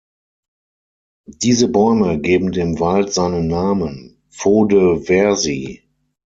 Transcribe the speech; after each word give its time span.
Diese 1.27 1.67
Bäume 1.67 2.19
geben 2.19 2.51
dem 2.51 2.79
Wald 2.79 3.13
seinen 3.13 3.45
Namen 3.45 4.19
„Faux 4.31 4.69
de 4.73 4.99
Verzy“. 5.01 5.83